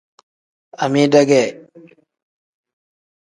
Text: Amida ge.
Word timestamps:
Amida 0.83 1.21
ge. 1.29 1.43